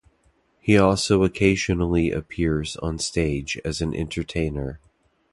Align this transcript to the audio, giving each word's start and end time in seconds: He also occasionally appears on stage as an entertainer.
He 0.59 0.79
also 0.79 1.23
occasionally 1.23 2.09
appears 2.09 2.75
on 2.77 2.97
stage 2.97 3.61
as 3.63 3.81
an 3.81 3.93
entertainer. 3.93 4.79